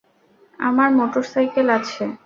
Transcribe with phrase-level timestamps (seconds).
[0.59, 2.03] আমার মোটরসাইকেল আছে।